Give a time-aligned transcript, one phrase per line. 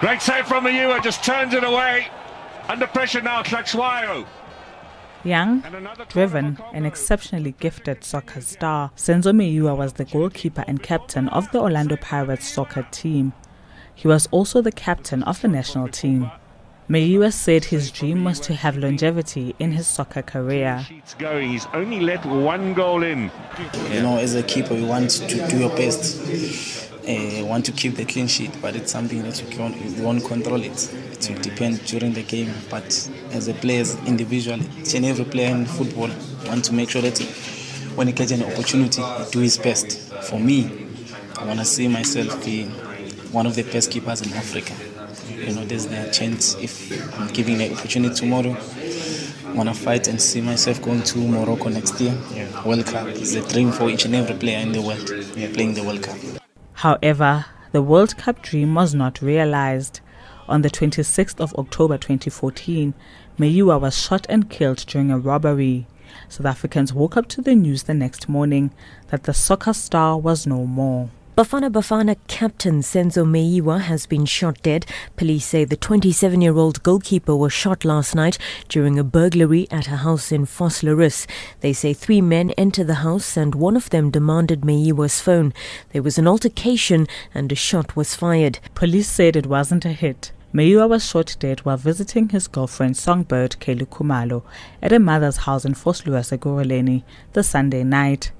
[0.00, 2.06] Great save from Meyiwa, just turns it away.
[2.68, 4.26] Under pressure now, Hlatshwayo.
[5.24, 5.62] Young,
[6.08, 11.60] driven, and exceptionally gifted soccer star, Senzo Meyiwa was the goalkeeper and captain of the
[11.60, 13.34] Orlando Pirates soccer team.
[13.94, 16.30] He was also the captain of the national team.
[16.90, 20.84] Meyiwa said his dream was to have longevity in his soccer career.
[21.20, 23.30] He's only let one goal in.
[23.92, 26.20] You know, as a keeper, you want to do your best.
[27.08, 30.24] Uh, want to keep the clean sheet, but it's something that you, can't, you won't
[30.24, 30.92] control it.
[31.12, 32.52] It will depend during the game.
[32.68, 36.10] But as a player, individually, each and every player in football
[36.48, 37.20] want to make sure that
[37.94, 40.12] when he gets an opportunity, he do his best.
[40.24, 40.88] For me,
[41.38, 42.64] I want to see myself be
[43.30, 44.74] one of the best keepers in Africa.
[45.36, 48.56] You know, there's the chance if I'm given the opportunity tomorrow.
[49.46, 52.16] I want to fight and see myself going to Morocco next year.
[52.32, 52.66] Yeah.
[52.66, 55.52] World Cup is a dream for each and every player in the world yeah.
[55.52, 56.16] playing the World Cup.
[56.74, 60.00] However, the World Cup dream was not realized.
[60.48, 62.94] On the 26th of October 2014,
[63.38, 65.86] Meyiwa was shot and killed during a robbery.
[66.28, 68.70] South Africans woke up to the news the next morning
[69.08, 71.10] that the soccer star was no more.
[71.40, 74.84] Bafana Bafana captain Senzo Meyiwa has been shot dead.
[75.16, 78.36] Police say the 27 year old goalkeeper was shot last night
[78.68, 81.26] during a burglary at a house in Vosloorus.
[81.60, 85.54] They say three men entered the house and one of them demanded Meyiwa's phone.
[85.94, 88.58] There was an altercation and a shot was fired.
[88.74, 90.32] Police said it wasn't a hit.
[90.52, 94.42] Meyiwa was shot dead while visiting his girlfriend Songbird Kelly Khumalo
[94.82, 98.30] at a mother's house in Vosloorus, Ekurhuleni, the Sunday night.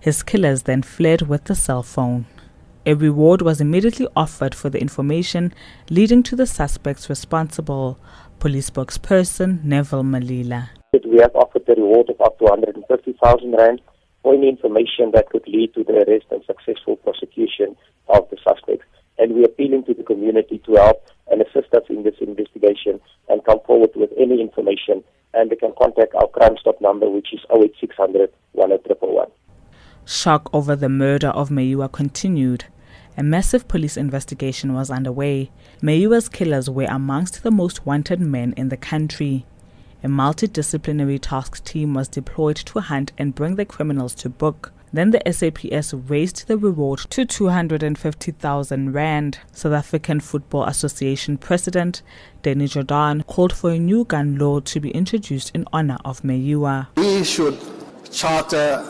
[0.00, 2.24] His killers then fled with the cell phone.
[2.88, 5.52] A reward was immediately offered for the information
[5.90, 7.98] leading to the suspects responsible.
[8.38, 10.68] Police spokesperson Neville Malila.
[10.92, 13.80] We have offered the reward of up to 150,000 rand
[14.22, 17.74] for any information that could lead to the arrest and successful prosecution
[18.08, 18.86] of the suspects.
[19.18, 23.00] And we are appealing to the community to help and assist us in this investigation
[23.28, 25.02] and come forward with any information.
[25.34, 29.32] And they can contact our Crime Stop number, which is 08600 10111.
[30.04, 32.66] Shock over the murder of Meyiwa continued.
[33.18, 35.50] A massive police investigation was underway.
[35.82, 39.46] Meyiwa's killers were amongst the most wanted men in the country.
[40.04, 44.70] A multidisciplinary task team was deployed to hunt and bring the criminals to book.
[44.92, 49.38] Then the SAPS raised the reward to 250,000 rand.
[49.50, 52.02] South African Football Association President
[52.42, 56.88] Danny Jordaan called for a new gun law to be introduced in honor of Meyiwa.
[56.96, 57.58] We should
[58.12, 58.84] charter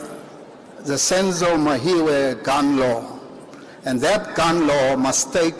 [0.80, 3.15] the Senzo Meyiwa gun law
[3.86, 5.54] and that gun law must take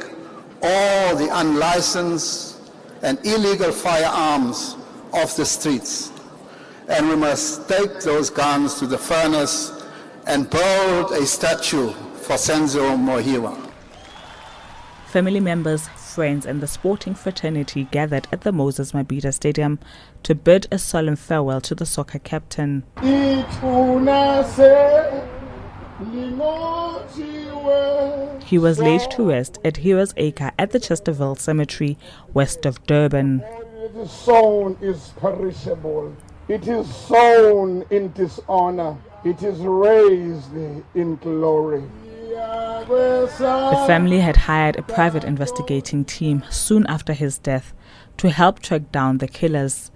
[0.60, 2.60] all the unlicensed
[3.02, 4.76] and illegal firearms
[5.12, 6.10] off the streets.
[6.88, 9.72] And we must take those guns to the furnace
[10.26, 13.62] and build a statue for Senzo Meyiwa.
[15.06, 19.78] Family members, friends, and the sporting fraternity gathered at the Moses Mabhida Stadium
[20.24, 22.82] to bid a solemn farewell to the soccer captain.
[28.44, 31.98] He was laid to rest at Heroes Acre at the Chesterville Cemetery,
[32.32, 33.40] west of Durban.
[33.40, 36.14] It is sown is perishable.
[36.48, 38.96] It is sown in dishonor.
[39.24, 41.82] It is raised in glory.
[42.28, 47.74] The family had hired a private investigating team soon after his death
[48.18, 49.90] to help track down the killers.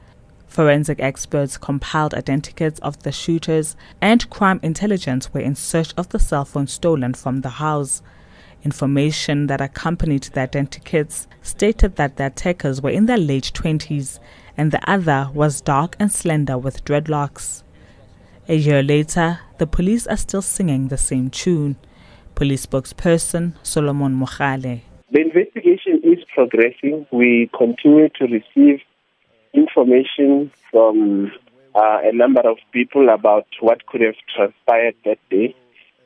[0.51, 6.19] Forensic experts compiled identikits of the shooters, and crime intelligence were in search of the
[6.19, 8.03] cell phone stolen from the house.
[8.65, 14.19] Information that accompanied the identikits stated that the attackers were in their late 20s
[14.57, 17.63] and the other was dark and slender with dreadlocks.
[18.49, 21.77] A year later, the police are still singing the same tune.
[22.35, 24.81] Police spokesperson Solomon Makgale.
[25.13, 27.07] The investigation is progressing.
[27.13, 28.81] We continue to receive
[29.53, 31.33] information from
[31.75, 35.55] uh, a number of people about what could have transpired that day.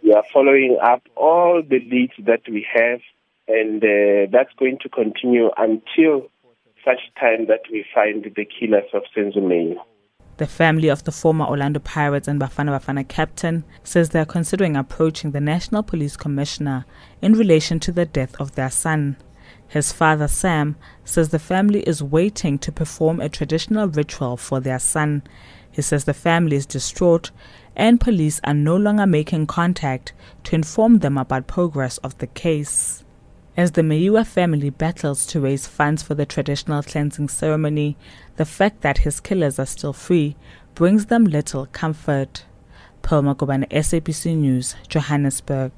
[0.03, 3.01] We are following up all the leads that we have,
[3.49, 6.29] and uh, that's going to continue until
[6.85, 9.81] such time that we find the killers of Senzo Meyiwa.
[10.37, 14.77] The family of the former Orlando Pirates and Bafana Bafana captain says they are considering
[14.77, 16.85] approaching the National Police Commissioner
[17.23, 19.17] in relation to the death of their son.
[19.69, 24.79] His father, Sam, says the family is waiting to perform a traditional ritual for their
[24.79, 25.23] son.
[25.71, 27.31] He says the family is distraught
[27.75, 30.13] and police are no longer making contact
[30.45, 33.05] to inform them about progress of the case.
[33.57, 37.97] As the Meyiwa family battles to raise funds for the traditional cleansing ceremony,
[38.37, 40.37] the fact that his killers are still free
[40.75, 42.45] brings them little comfort.
[43.03, 45.73] Pearl Magobane, SABC News, Johannesburg.